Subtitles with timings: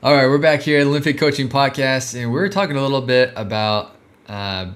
[0.00, 3.32] All right, we're back here at Olympic Coaching Podcast, and we're talking a little bit
[3.34, 3.96] about
[4.28, 4.70] uh,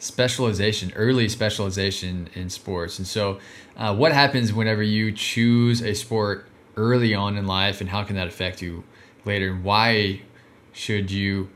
[0.00, 2.98] specialization, early specialization in sports.
[2.98, 3.38] And so,
[3.76, 8.16] uh, what happens whenever you choose a sport early on in life, and how can
[8.16, 8.82] that affect you
[9.24, 9.52] later?
[9.52, 10.22] And why
[10.72, 11.50] should you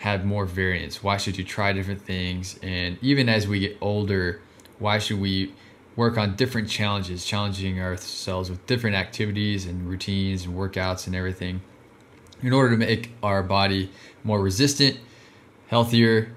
[0.00, 1.02] have more variance?
[1.02, 2.60] Why should you try different things?
[2.62, 4.42] And even as we get older,
[4.78, 5.54] why should we
[5.96, 11.62] work on different challenges, challenging ourselves with different activities and routines and workouts and everything?
[12.42, 13.90] In order to make our body
[14.24, 14.98] more resistant,
[15.68, 16.34] healthier,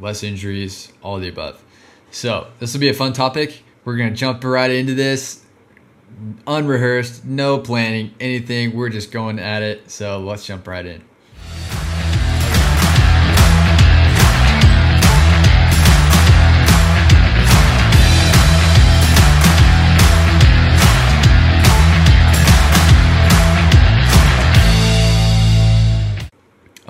[0.00, 1.62] less injuries, all the above.
[2.10, 3.62] So, this will be a fun topic.
[3.84, 5.44] We're going to jump right into this.
[6.46, 8.76] Unrehearsed, no planning, anything.
[8.76, 9.90] We're just going at it.
[9.90, 11.02] So, let's jump right in.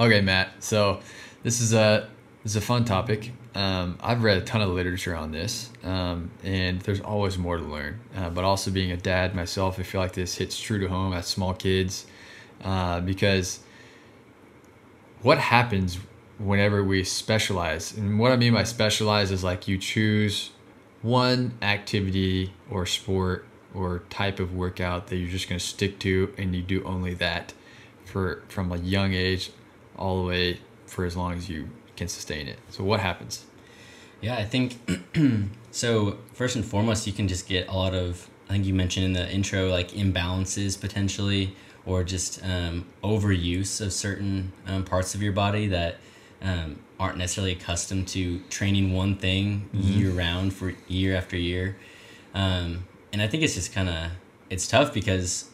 [0.04, 0.62] Okay, Matt.
[0.62, 1.00] So
[1.44, 2.10] this is a
[2.42, 3.32] this is a fun topic.
[3.54, 7.62] Um, I've read a ton of literature on this, um, and there's always more to
[7.62, 8.00] learn.
[8.14, 11.14] Uh, but also being a dad myself, I feel like this hits true to home
[11.14, 12.04] at small kids
[12.62, 13.60] uh, because
[15.22, 15.98] what happens
[16.36, 20.50] whenever we specialize, and what I mean by specialize is like you choose
[21.00, 26.34] one activity or sport or type of workout that you're just going to stick to,
[26.36, 27.54] and you do only that
[28.04, 29.50] for from a young age
[29.96, 32.58] all the way for as long as you can sustain it.
[32.70, 33.44] So what happens?
[34.20, 34.78] Yeah, I think
[35.70, 36.18] so.
[36.32, 38.28] First and foremost, you can just get a lot of.
[38.48, 41.54] I think you mentioned in the intro like imbalances potentially,
[41.86, 45.96] or just um, overuse of certain um, parts of your body that
[46.42, 50.00] um, aren't necessarily accustomed to training one thing mm-hmm.
[50.00, 51.76] year round for year after year.
[52.34, 54.10] Um, and I think it's just kind of
[54.50, 55.50] it's tough because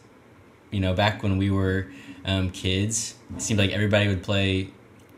[0.71, 1.87] you know back when we were
[2.25, 3.15] um, kids.
[3.35, 4.69] It seemed like everybody would play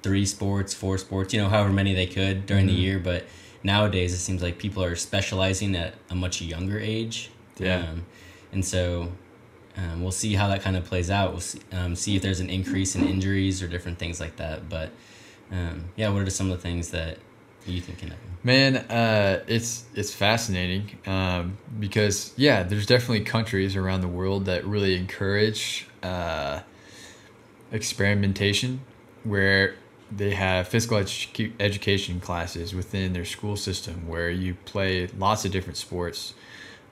[0.01, 2.75] three sports, four sports, you know, however many they could during mm-hmm.
[2.75, 2.99] the year.
[2.99, 3.25] But
[3.63, 7.31] nowadays, it seems like people are specializing at a much younger age.
[7.58, 7.87] Yeah.
[7.87, 8.05] Um,
[8.52, 9.11] and so
[9.77, 11.31] um, we'll see how that kind of plays out.
[11.31, 14.69] We'll see, um, see if there's an increase in injuries or different things like that.
[14.69, 14.92] But
[15.52, 17.17] um, yeah, what are some of the things that
[17.71, 18.37] you think can happen?
[18.43, 24.65] Man, uh, it's it's fascinating um, because yeah, there's definitely countries around the world that
[24.65, 26.59] really encourage uh,
[27.71, 28.81] experimentation
[29.23, 29.75] where
[30.11, 35.51] they have physical edu- education classes within their school system where you play lots of
[35.51, 36.33] different sports.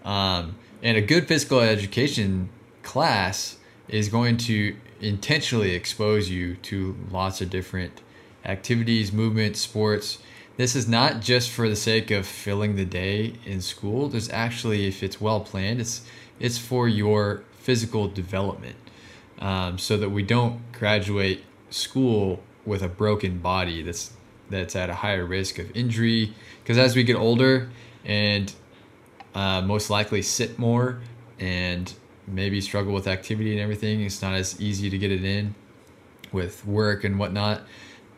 [0.04, 2.50] Um, and a good physical education
[2.82, 3.58] class
[3.88, 8.02] is going to intentionally expose you to lots of different
[8.46, 10.20] activities, movements, sports.
[10.58, 14.10] This is not just for the sake of filling the day in school.
[14.10, 16.02] There's actually, if it's well planned, it's
[16.40, 18.76] it's for your physical development
[19.40, 24.14] um, so that we don't graduate school with a broken body that's
[24.50, 27.70] that's at a higher risk of injury because as we get older
[28.04, 28.54] and
[29.34, 31.00] uh, most likely sit more
[31.40, 31.94] and
[32.28, 35.56] maybe struggle with activity and everything it's not as easy to get it in
[36.32, 37.62] with work and whatnot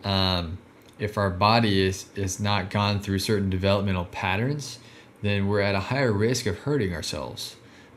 [0.04, 0.58] um,
[1.00, 4.80] if our body is is not gone through certain developmental patterns
[5.22, 7.56] then we're at a higher risk of hurting ourselves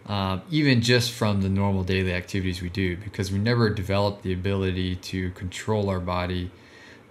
[0.09, 4.33] um, even just from the normal daily activities we do, because we never develop the
[4.33, 6.51] ability to control our body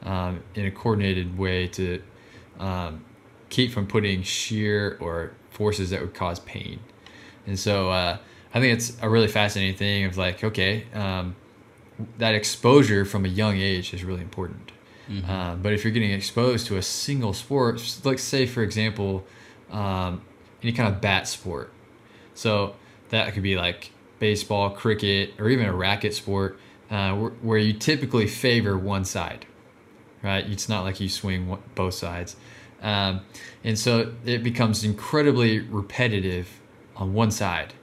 [0.04, 2.02] um, in a coordinated way to
[2.58, 3.04] um,
[3.50, 6.80] keep from putting shear or forces that would cause pain.
[7.46, 8.18] And so uh,
[8.54, 11.36] I think it's a really fascinating thing of like, okay, um,
[12.18, 14.72] that exposure from a young age is really important.
[15.10, 15.30] Mm-hmm.
[15.30, 19.26] Uh, but if you're getting exposed to a single sport, like say for example,
[19.72, 20.22] um,
[20.64, 21.72] any kind of bat sport.
[22.34, 22.76] So
[23.10, 27.74] that could be like baseball, cricket, or even a racket sport, uh, where, where, you
[27.74, 29.46] typically favor one side,
[30.22, 30.46] right?
[30.50, 32.36] It's not like you swing both sides.
[32.82, 33.22] Um,
[33.64, 36.60] and so it becomes incredibly repetitive
[36.96, 37.74] on one side.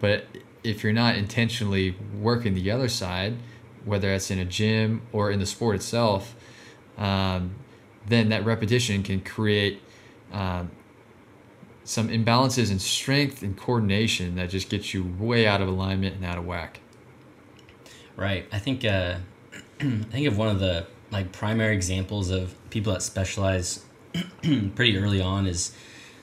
[0.00, 0.26] But
[0.64, 3.36] if you're not intentionally working the other side,
[3.84, 6.34] whether it's in a gym or in the sport itself,
[6.98, 7.54] um,
[8.06, 9.80] then that repetition can create
[10.32, 10.70] um,
[11.84, 16.24] some imbalances in strength and coordination that just gets you way out of alignment and
[16.24, 16.80] out of whack.
[18.16, 18.46] Right.
[18.52, 19.16] I think uh,
[19.80, 23.84] I think of one of the like primary examples of people that specialize
[24.42, 25.72] pretty early on is,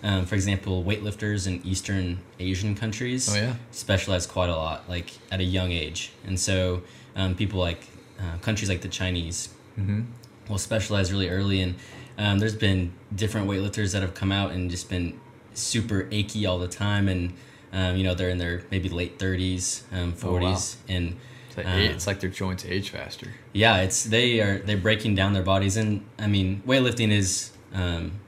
[0.03, 3.33] um, for example, weightlifters in Eastern Asian countries.
[3.33, 3.55] Oh yeah.
[3.71, 6.83] Specialize quite a lot, like at a young age, and so
[7.15, 7.87] um, people like
[8.19, 9.49] uh, countries like the Chinese
[9.79, 10.01] mm-hmm.
[10.49, 11.61] Will specialize really early.
[11.61, 11.75] And
[12.17, 15.19] um, there's been different weightlifters that have come out and just been
[15.53, 17.33] super achy all the time and
[17.73, 20.65] um, you know they're in their maybe late 30s um, 40s oh, wow.
[20.89, 23.33] and It's like, Uh, it's like their joints age faster.
[23.53, 28.19] Yeah, it's they are they're breaking down their bodies, and I mean weightlifting is, um,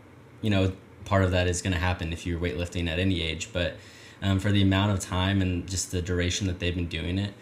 [0.42, 0.74] you know,
[1.06, 3.76] part of that is going to happen if you're weightlifting at any age, but
[4.22, 7.34] um, for the amount of time and just the duration that they've been doing it,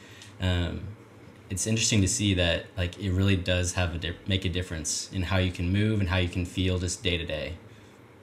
[0.41, 0.81] um,
[1.49, 5.09] it's interesting to see that like it really does have a di- make a difference
[5.13, 7.55] in how you can move and how you can feel just day to day.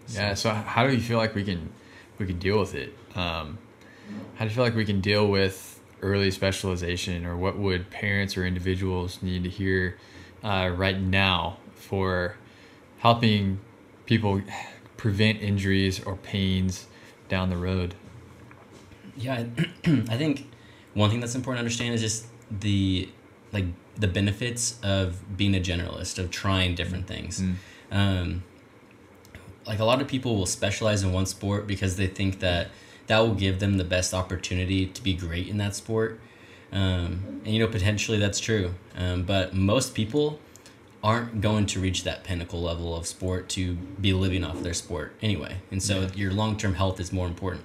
[0.08, 0.34] Yeah.
[0.34, 1.72] So how do you feel like we can
[2.19, 2.94] we can deal with it?
[3.14, 3.58] Um,
[4.34, 8.36] how do you feel like we can deal with early specialization, or what would parents
[8.36, 9.96] or individuals need to hear
[10.42, 12.36] uh, right now for
[12.98, 13.60] helping
[14.06, 14.42] people
[14.96, 16.86] prevent injuries or pains
[17.28, 17.94] down the road?
[19.16, 19.40] Yeah, I,
[20.08, 20.50] I think
[20.94, 22.26] one thing that's important to understand is just
[22.60, 23.08] the
[23.52, 23.66] like
[23.96, 27.40] the benefits of being a generalist of trying different things.
[27.40, 27.54] Mm.
[27.90, 28.43] Um,
[29.66, 32.69] like a lot of people will specialize in one sport because they think that
[33.06, 36.19] that will give them the best opportunity to be great in that sport.
[36.72, 40.40] Um, and you know potentially that's true, um, but most people
[41.05, 45.14] aren't going to reach that pinnacle level of sport to be living off their sport
[45.20, 45.56] anyway.
[45.70, 46.08] And so Yeah.
[46.14, 47.64] your long term health is more important.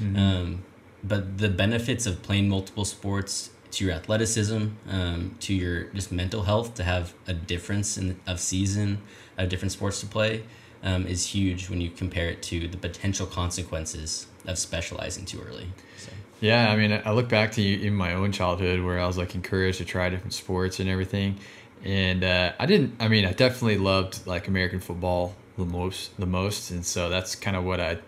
[0.00, 0.16] Mhm.
[0.18, 0.62] Um,
[1.04, 6.42] but the benefits of playing multiple sports to your athleticism, um, to your just mental
[6.42, 8.98] health, to have a difference in of season,
[9.38, 10.42] of different sports to play,
[10.82, 15.68] um, is huge when you compare it to the potential consequences of specializing too early.
[15.98, 16.10] So.
[16.40, 19.34] Yeah, I mean, I look back to in my own childhood where I was like
[19.34, 21.38] encouraged to try different sports and everything,
[21.84, 22.96] and uh, I didn't.
[23.00, 27.34] I mean, I definitely loved like American football the most, the most, and so that's
[27.34, 27.98] kind of what I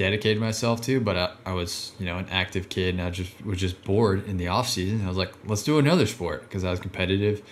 [0.00, 0.98] dedicated myself to.
[0.98, 4.26] But I, I was, you know, an active kid, and I just was just bored
[4.26, 5.04] in the off season.
[5.04, 7.42] I was like, let's do another sport because I was competitive.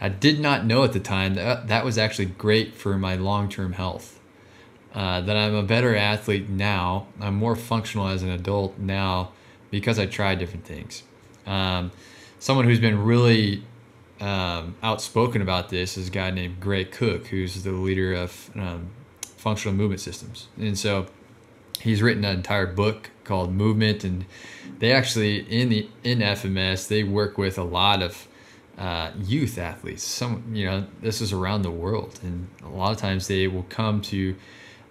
[0.00, 3.48] I did not know at the time that that was actually great for my long
[3.48, 4.18] term health.
[4.92, 7.06] Uh, that I'm a better athlete now.
[7.20, 9.32] I'm more functional as an adult now
[9.70, 11.02] because I tried different things.
[11.46, 11.90] Um,
[12.38, 13.64] someone who's been really
[14.20, 18.90] um, outspoken about this is a guy named Gray Cook, who's the leader of um,
[19.22, 20.46] functional movement systems.
[20.56, 21.06] And so
[21.80, 24.24] he's written an entire book called Movement, and
[24.78, 28.28] they actually in the in FMS they work with a lot of
[28.78, 30.02] uh, youth athletes.
[30.02, 33.66] Some you know this is around the world, and a lot of times they will
[33.68, 34.36] come to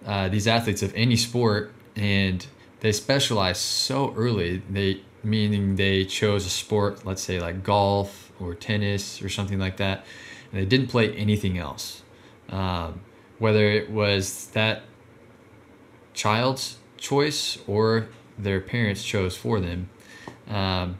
[0.06, 2.46] uh, these athletes of any sport, and
[2.80, 4.62] they specialize so early.
[4.70, 9.78] They meaning they chose a sport, let's say like golf or tennis or something like
[9.78, 10.04] that,
[10.52, 12.02] and they didn't play anything else.
[12.50, 13.00] Um,
[13.38, 14.82] whether it was that
[16.14, 18.08] child's choice or
[18.38, 19.90] their parents chose for them.
[20.48, 20.98] Um,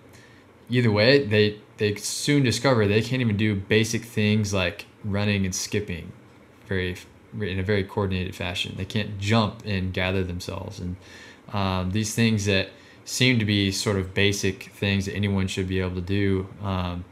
[0.68, 5.54] either way, they they soon discover they can't even do basic things like running and
[5.54, 6.12] skipping,
[6.66, 6.96] very
[7.40, 8.74] in a very coordinated fashion.
[8.76, 10.96] They can't jump and gather themselves, and
[11.52, 12.70] um, these things that
[13.04, 17.04] seem to be sort of basic things that anyone should be able to do um,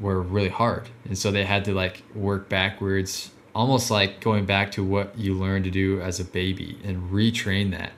[0.00, 4.70] were really hard, and so they had to like work backwards, almost like going back
[4.72, 7.92] to what you learned to do as a baby and retrain that.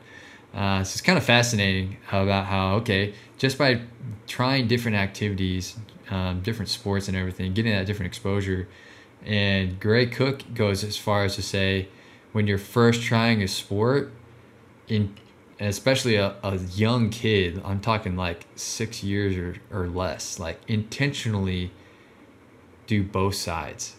[0.52, 3.80] Uh, so it's kind of fascinating about how okay just by
[4.26, 5.76] trying different activities,
[6.10, 8.68] um, different sports and everything, getting that different exposure.
[9.24, 11.88] And Gray Cook goes as far as to say,
[12.32, 14.12] when you're first trying a sport,
[14.88, 15.14] in
[15.60, 21.70] especially a, a young kid, I'm talking like six years or, or less, like intentionally
[22.86, 23.96] do both sides.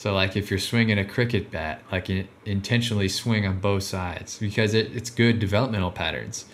[0.00, 4.38] So like if you're swinging a cricket bat, like in, intentionally swing on both sides
[4.38, 6.46] because it, it's good developmental patterns.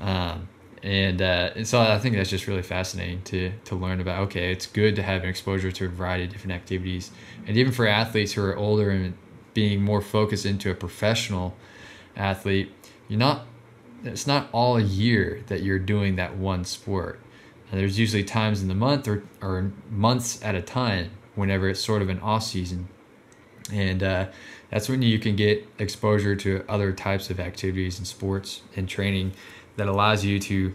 [0.00, 0.48] Um,
[0.82, 4.22] and, uh, and so I think that's just really fascinating to, to learn about.
[4.28, 7.10] Okay, it's good to have an exposure to a variety of different activities,
[7.46, 9.12] and even for athletes who are older and
[9.52, 11.54] being more focused into a professional
[12.16, 12.72] athlete,
[13.08, 13.44] you're not.
[14.04, 17.20] It's not all year that you're doing that one sport.
[17.70, 21.80] And there's usually times in the month or, or months at a time whenever it's
[21.80, 22.88] sort of an off season,
[23.72, 24.26] and uh,
[24.70, 29.32] that's when you can get exposure to other types of activities and sports and training
[29.76, 30.74] that allows you to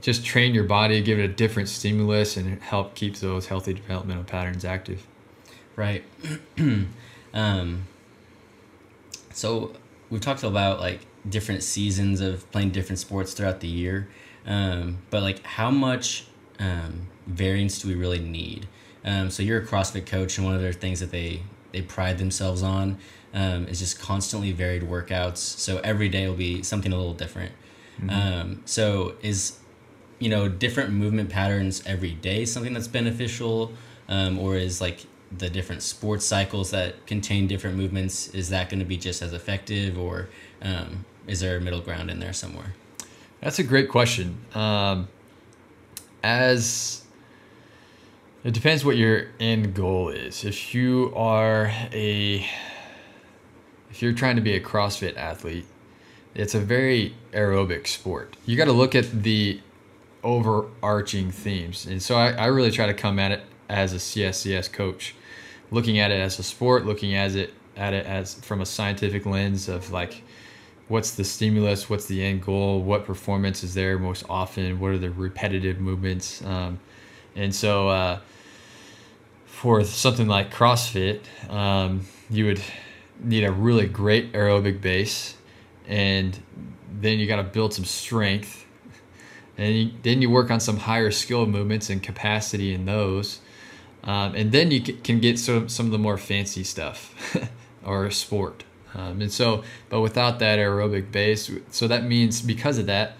[0.00, 4.24] just train your body, give it a different stimulus, and help keep those healthy developmental
[4.24, 5.06] patterns active.
[5.74, 6.04] Right.
[7.34, 7.84] um,
[9.32, 9.72] so
[10.10, 14.08] we've talked about like different seasons of playing different sports throughout the year,
[14.46, 16.26] um, but like how much
[16.58, 18.66] um, variance do we really need?
[19.08, 22.18] Um, so you're a CrossFit coach, and one of the things that they they pride
[22.18, 22.98] themselves on
[23.34, 25.38] um, is just constantly varied workouts.
[25.38, 27.52] So every day will be something a little different.
[28.08, 29.58] Um, so is
[30.18, 33.72] you know different movement patterns every day something that's beneficial,
[34.08, 38.78] um, or is like the different sports cycles that contain different movements is that going
[38.78, 40.28] to be just as effective, or
[40.62, 42.74] um, is there a middle ground in there somewhere?
[43.40, 44.38] That's a great question.
[44.54, 45.08] Um,
[46.22, 47.02] as
[48.48, 50.42] it depends what your end goal is.
[50.42, 52.48] If you are a
[53.90, 55.66] if you're trying to be a CrossFit athlete,
[56.34, 58.38] it's a very aerobic sport.
[58.46, 59.60] You got to look at the
[60.24, 61.84] overarching themes.
[61.84, 65.14] And so I, I really try to come at it as a CSCS coach,
[65.70, 69.26] looking at it as a sport, looking at it at it as from a scientific
[69.26, 70.22] lens of like
[70.88, 74.98] what's the stimulus, what's the end goal, what performance is there most often, what are
[74.98, 76.80] the repetitive movements, um,
[77.36, 78.18] and so uh,
[79.58, 82.62] for something like CrossFit, um, you would
[83.18, 85.34] need a really great aerobic base,
[85.88, 86.38] and
[87.00, 88.64] then you got to build some strength,
[89.56, 93.40] and you, then you work on some higher skill movements and capacity in those.
[94.04, 97.36] Um, and then you can get some, some of the more fancy stuff
[97.84, 98.62] or sport.
[98.94, 103.16] Um, and so, but without that aerobic base, so that means because of that,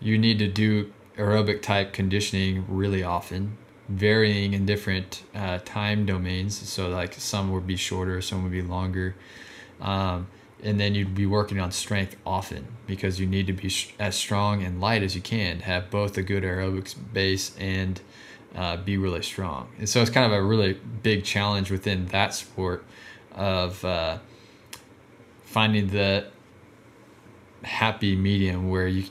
[0.00, 3.56] you need to do aerobic type conditioning really often,
[3.88, 6.56] varying in different uh, time domains.
[6.56, 9.14] So, like some would be shorter, some would be longer.
[9.80, 10.26] Um,
[10.62, 14.16] and then you'd be working on strength often because you need to be sh- as
[14.16, 18.00] strong and light as you can, have both a good aerobics base and
[18.56, 19.68] uh, be really strong.
[19.78, 22.84] And so it's kind of a really big challenge within that sport
[23.36, 24.18] of uh,
[25.44, 26.26] finding the
[27.62, 29.04] happy medium where you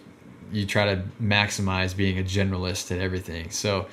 [0.51, 3.49] you try to maximize being a generalist at everything.
[3.49, 3.87] So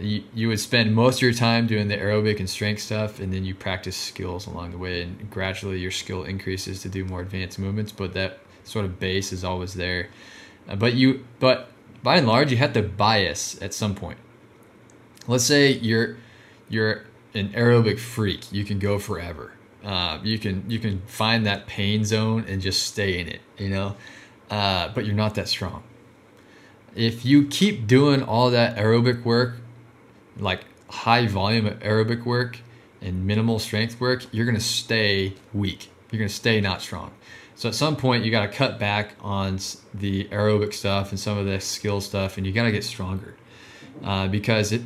[0.00, 3.32] you, you would spend most of your time doing the aerobic and strength stuff and
[3.32, 7.20] then you practice skills along the way and gradually your skill increases to do more
[7.20, 10.08] advanced movements but that sort of base is always there
[10.68, 11.70] uh, but you but
[12.02, 14.18] by and large you have to bias at some point
[15.26, 16.16] let's say you're
[16.68, 19.52] you're an aerobic freak you can go forever
[19.84, 23.68] uh, you can you can find that pain zone and just stay in it, you
[23.68, 23.96] know.
[24.50, 25.82] Uh, but you're not that strong.
[26.96, 29.56] If you keep doing all that aerobic work,
[30.38, 32.58] like high volume of aerobic work
[33.00, 35.90] and minimal strength work, you're gonna stay weak.
[36.10, 37.12] You're gonna stay not strong.
[37.58, 39.58] So at some point, you got to cut back on
[39.92, 43.34] the aerobic stuff and some of the skill stuff, and you got to get stronger
[44.04, 44.82] uh, because it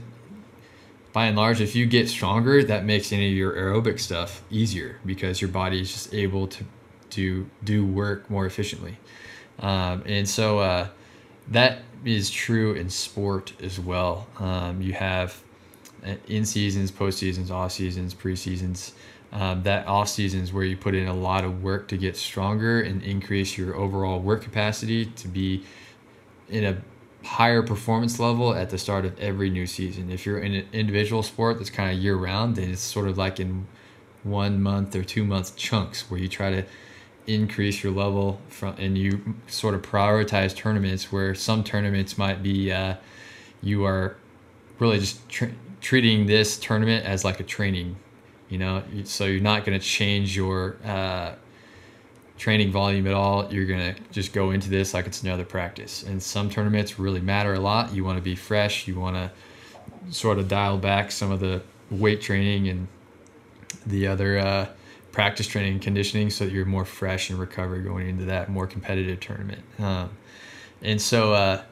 [1.13, 4.99] by and large, if you get stronger, that makes any of your aerobic stuff easier
[5.05, 6.65] because your body is just able to
[7.11, 8.97] to do work more efficiently.
[9.59, 10.89] Um, and so uh,
[11.49, 14.27] that is true in sport as well.
[14.39, 15.43] Um, you have
[16.07, 18.93] uh, in seasons, post seasons, off seasons, pre seasons.
[19.33, 22.83] Um, that off seasons where you put in a lot of work to get stronger
[22.83, 25.65] and increase your overall work capacity to be
[26.51, 26.83] in a
[27.27, 30.11] higher performance level at the start of every new season.
[30.11, 33.17] If you're in an individual sport that's kind of year round, then it's sort of
[33.17, 33.67] like in
[34.23, 36.65] one month or two month chunks where you try to
[37.27, 42.73] increase your level from and you sort of prioritize tournaments where some tournaments might be
[42.73, 42.95] uh,
[43.63, 44.17] you are
[44.79, 45.47] really just tr-
[45.81, 47.97] treating this tournament as like a training
[48.49, 51.33] you know so you're not going to change your uh,
[52.43, 56.03] training volume at all, you're going to just go into this like it's another practice.
[56.03, 57.95] And some tournaments really matter a lot.
[57.95, 59.31] You want to be fresh, you want to
[60.13, 62.89] sort of dial back some of the weight training and
[63.87, 64.67] the other uh,
[65.13, 68.67] practice training and conditioning so that you're more fresh and recovered going into that more
[68.67, 69.63] competitive tournament.
[69.79, 70.11] Um,
[70.81, 71.63] and so, uh,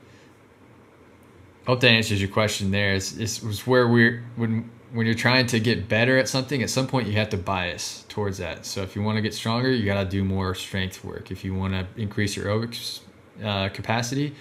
[1.67, 2.95] hope that answers your question there.
[2.95, 6.71] It's, it's, it's where we're, when when you're trying to get better at something, at
[6.71, 8.67] some point you have to bias towards that.
[8.67, 11.31] So if you want to get stronger, you got to do more strength work.
[11.31, 13.01] If you want to increase your aerobic
[13.43, 14.35] uh, capacity,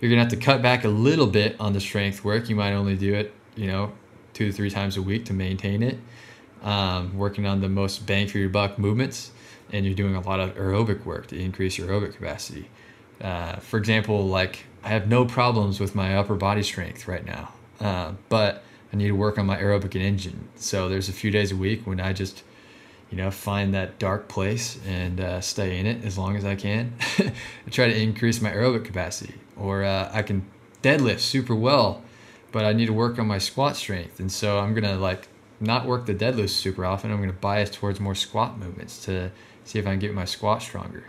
[0.00, 2.48] you're gonna have to cut back a little bit on the strength work.
[2.48, 3.92] You might only do it, you know,
[4.32, 5.98] two to three times a week to maintain it.
[6.62, 9.30] Um, working on the most bang for your buck movements,
[9.72, 12.68] and you're doing a lot of aerobic work to increase your aerobic capacity.
[13.20, 17.52] Uh, for example, like I have no problems with my upper body strength right now,
[17.80, 18.62] uh, but
[18.92, 20.48] I need to work on my aerobic engine.
[20.56, 22.42] So there's a few days a week when I just,
[23.10, 26.56] you know, find that dark place and uh, stay in it as long as I
[26.56, 26.94] can.
[27.18, 30.46] I try to increase my aerobic capacity, or uh, I can
[30.82, 32.02] deadlift super well,
[32.52, 34.18] but I need to work on my squat strength.
[34.18, 35.28] And so I'm gonna like
[35.60, 37.10] not work the deadlift super often.
[37.10, 39.30] I'm gonna bias towards more squat movements to
[39.64, 41.04] see if I can get my squat stronger.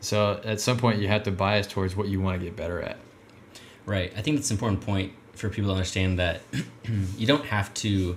[0.00, 2.82] So at some point, you have to bias towards what you want to get better
[2.82, 2.98] at.
[3.86, 4.12] Right.
[4.16, 6.42] I think that's an important point for people to understand that
[7.16, 8.16] you don't have to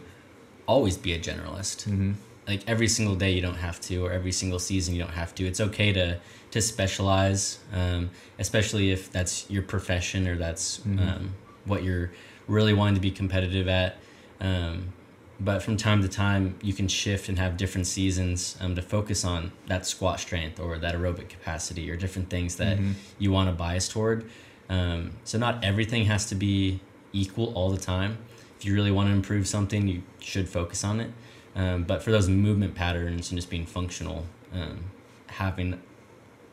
[0.66, 1.88] always be a generalist.
[1.88, 2.14] Mm-hmm.
[2.48, 5.34] Like every single day, you don't have to, or every single season, you don't have
[5.36, 5.46] to.
[5.46, 6.20] It's okay to
[6.52, 11.00] to specialize, um, especially if that's your profession or that's mm-hmm.
[11.00, 11.34] um,
[11.66, 12.12] what you're
[12.48, 13.98] really wanting to be competitive at.
[14.40, 14.94] Um,
[15.40, 19.24] but from time to time, you can shift and have different seasons um, to focus
[19.24, 22.94] on that squat strength or that aerobic capacity or different things that mm-hmm.
[23.20, 24.30] you want to bias toward.
[24.70, 26.80] Um, so not everything has to be
[27.14, 28.18] equal all the time.
[28.58, 31.12] If you really want to improve something, you should focus on it.
[31.56, 34.86] Um, but for those movement patterns and just being functional, um,
[35.28, 35.80] having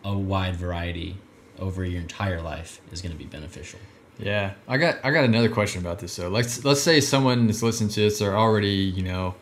[0.04, 1.16] a wide variety
[1.58, 3.80] over your entire life is going to be beneficial.
[4.18, 6.28] Yeah, I got I got another question about this though.
[6.28, 9.34] Let's let's say someone is listening to this, they're already you know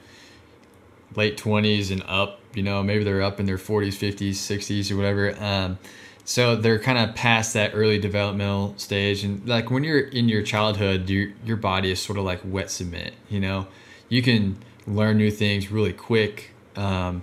[1.15, 2.41] late twenties and up.
[2.55, 5.37] You know, maybe they're up in their forties, fifties, sixties, or whatever.
[5.43, 5.79] Um,
[6.25, 10.43] so they're kind of past that early developmental stage, and like when you're in your
[10.43, 13.15] childhood, your your body is sort of like wet cement.
[13.29, 13.67] You know,
[14.09, 16.51] you can learn new things really quick.
[16.77, 17.23] Um,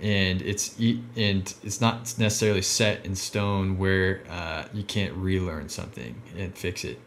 [0.00, 6.20] and it's and it's not necessarily set in stone where uh, you can't relearn something
[6.36, 7.00] and fix it.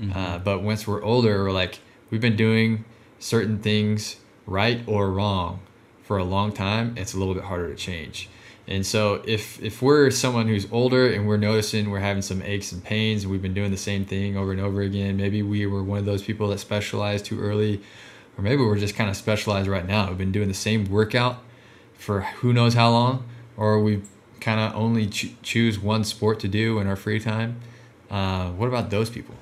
[0.00, 0.16] Mm-hmm.
[0.16, 2.84] Uh, but once we're older, we're like we've been doing
[3.18, 5.60] certain things right or wrong
[6.02, 6.94] for a long time.
[6.96, 8.30] It's a little bit harder to change.
[8.66, 12.72] And so if if we're someone who's older and we're noticing we're having some aches
[12.72, 15.66] and pains and we've been doing the same thing over and over again, maybe we
[15.66, 17.82] were one of those people that specialized too early,
[18.36, 20.08] or maybe we're just kind of specialized right now.
[20.08, 21.42] We've been doing the same workout
[21.98, 24.00] for who knows how long, or we
[24.40, 27.60] kind of only ch- choose one sport to do in our free time.
[28.10, 29.34] Uh, what about those people?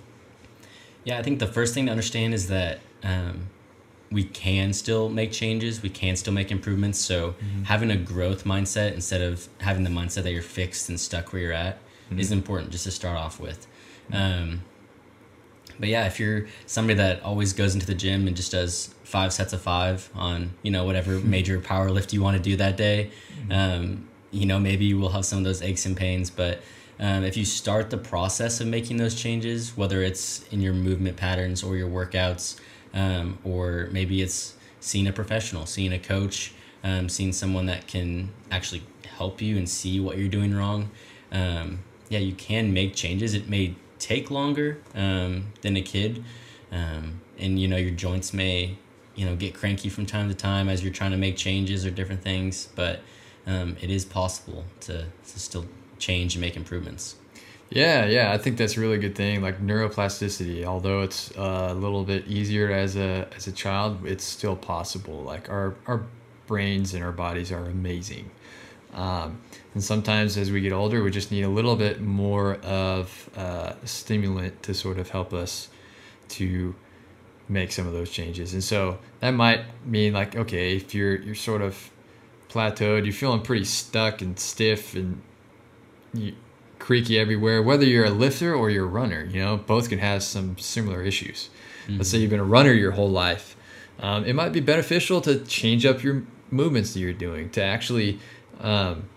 [1.05, 3.49] Yeah, I think the first thing to understand is that um,
[4.11, 6.99] we can still make changes, we can still make improvements.
[6.99, 7.65] So mm-hmm.
[7.65, 11.43] having a growth mindset instead of having the mindset that you're fixed and stuck where
[11.43, 12.19] you're at mm-hmm.
[12.19, 13.67] is important just to start off with.
[14.13, 14.63] Um,
[15.79, 19.33] but yeah, if you're somebody that always goes into the gym and just does five
[19.33, 21.31] sets of five on you know whatever hmm.
[21.31, 23.11] major power lift you want to do that day,
[23.45, 23.53] hmm.
[23.53, 26.31] um, you know maybe you will have some of those aches and pains.
[26.31, 26.61] But
[26.99, 31.17] um, if you start the process of making those changes, whether it's in your movement
[31.17, 32.59] patterns or your workouts,
[32.95, 36.53] um, or maybe it's seeing a professional, seeing a coach,
[36.83, 38.83] um, seeing someone that can actually
[39.17, 40.91] help you and see what you're doing wrong.
[41.33, 43.35] Um, yeah, you can make changes.
[43.35, 46.25] It may take longer um, than a kid.
[46.73, 48.77] Um, and you know your joints may
[49.15, 51.91] you know get cranky from time to time as you're trying to make changes or
[51.91, 53.01] different things but
[53.47, 55.67] um, it is possible to, to still
[55.99, 57.17] change and make improvements
[57.71, 61.75] yeah yeah i think that's a really good thing like neuroplasticity although it's uh, a
[61.75, 66.05] little bit easier as a as a child it's still possible like our our
[66.47, 68.31] brains and our bodies are amazing
[68.95, 69.41] um,
[69.77, 73.75] and sometimes as we get older, we just need a little bit more of uh,
[73.83, 75.69] a stimulant to sort of help us
[76.29, 76.75] to
[77.51, 78.55] make some of those changes.
[78.55, 81.91] And so that might mean like, okay, if you're you're sort of
[82.49, 85.21] plateaued, you're feeling pretty stuck and stiff and
[86.15, 86.35] you,
[86.79, 90.23] creaky everywhere, whether you're a lifter or you're a runner, you know, both can have
[90.23, 91.51] some similar issues.
[91.85, 91.99] Mm-hmm.
[91.99, 93.59] Let's say you've been a runner your whole life.
[94.01, 98.21] Um, it might be beneficial to change up your movements that you're doing to actually
[98.61, 99.11] um,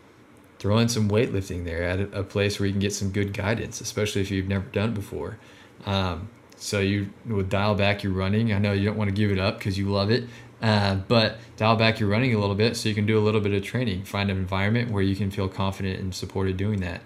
[0.59, 3.79] throw in some weightlifting there at a, place where you can get some good guidance,
[3.79, 5.37] especially if you've never done before.
[5.85, 8.51] Um, so you would dial back your running.
[8.51, 10.25] I know you don't want to give it up because you love it,
[10.61, 13.39] uh, but dial back your running a little bit so you can do a little
[13.39, 14.03] bit of training.
[14.03, 17.01] Find an environment where you can feel confident and supported doing that.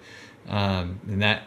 [0.49, 1.43] Um, and that,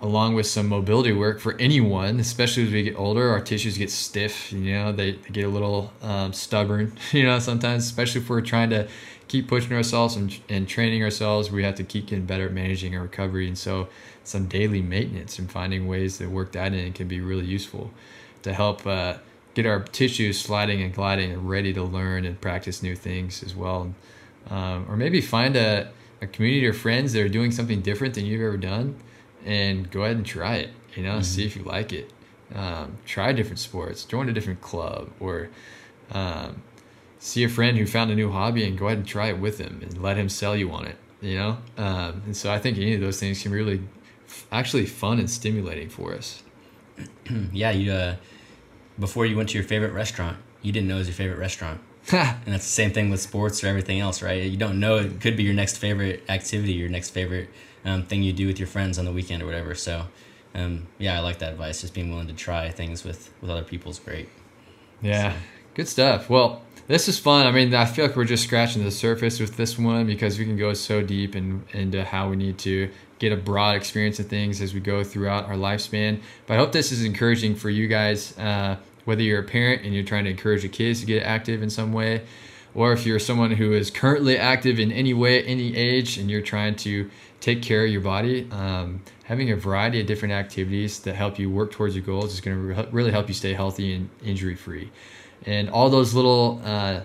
[0.00, 3.90] along with some mobility work for anyone, especially as we get older, our tissues get
[3.90, 4.52] stiff.
[4.52, 6.96] You know, they, they get a little um, stubborn.
[7.12, 8.88] You know, sometimes, especially if we're trying to
[9.30, 11.52] keep pushing ourselves and, and training ourselves.
[11.52, 13.46] We have to keep getting better at managing our recovery.
[13.46, 13.88] And so
[14.24, 17.92] some daily maintenance and finding ways to work that in can be really useful
[18.42, 19.18] to help uh,
[19.54, 23.54] get our tissues sliding and gliding and ready to learn and practice new things as
[23.54, 23.94] well.
[24.48, 28.26] Um, or maybe find a, a community of friends that are doing something different than
[28.26, 28.96] you've ever done
[29.44, 31.22] and go ahead and try it, you know, mm-hmm.
[31.22, 32.12] see if you like it.
[32.52, 35.50] Um, try different sports, join a different club, or
[36.10, 36.62] um,
[37.20, 39.58] see a friend who found a new hobby and go ahead and try it with
[39.58, 41.58] him and let him sell you on it you know?
[41.76, 43.82] Um, and so i think any of those things can be really
[44.26, 46.42] f- actually fun and stimulating for us.
[47.52, 48.16] Yeah you uh,
[48.98, 51.80] before you went to your favorite restaurant you didn't know it was your favorite restaurant.
[52.12, 54.42] And that's the same thing with sports or everything else right?
[54.42, 57.48] You don't know it could be your next favorite activity your next favorite
[57.84, 59.74] um, thing you do with your friends on the weekend or whatever.
[59.74, 60.06] So
[60.54, 61.82] um, yeah i like that advice.
[61.82, 64.28] Just being willing to try things with with other people is great.
[65.02, 65.38] Yeah so.
[65.74, 66.28] good stuff.
[66.30, 67.46] Well this is fun.
[67.46, 70.44] I mean, I feel like we're just scratching the surface with this one because we
[70.44, 74.26] can go so deep in, into how we need to get a broad experience of
[74.26, 76.20] things as we go throughout our lifespan.
[76.48, 79.94] But I hope this is encouraging for you guys, uh, whether you're a parent and
[79.94, 82.22] you're trying to encourage your kids to get active in some way,
[82.74, 86.42] or if you're someone who is currently active in any way, any age, and you're
[86.42, 88.48] trying to take care of your body.
[88.50, 92.40] Um, having a variety of different activities that help you work towards your goals is
[92.40, 94.90] going to re- really help you stay healthy and injury free
[95.46, 97.00] and all those little uh,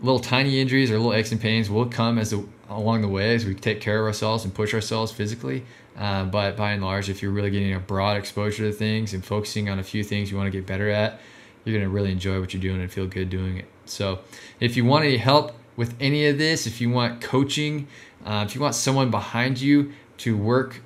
[0.00, 2.34] little tiny injuries or little aches and pains will come as
[2.68, 5.64] along the way as we take care of ourselves and push ourselves physically.
[5.98, 9.24] Uh, but by and large, if you're really getting a broad exposure to things and
[9.24, 11.20] focusing on a few things you want to get better at,
[11.64, 13.66] you're going to really enjoy what you're doing and feel good doing it.
[13.84, 14.20] So,
[14.60, 17.88] if you want any help with any of this, if you want coaching,
[18.24, 20.80] uh, if you want someone behind you to work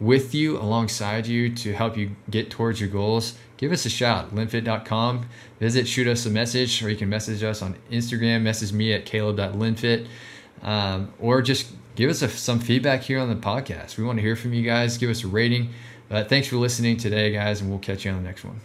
[0.00, 4.34] with you alongside you to help you get towards your goals, give us a shout.
[4.34, 5.28] linfit.com.
[5.58, 8.42] Visit, shoot us a message, or you can message us on Instagram.
[8.42, 10.06] Message me at caleb.linfit.
[10.62, 13.96] Um, or just give us a, some feedback here on the podcast.
[13.96, 14.98] We want to hear from you guys.
[14.98, 15.70] Give us a rating.
[16.08, 18.60] But thanks for listening today, guys, and we'll catch you on the next one.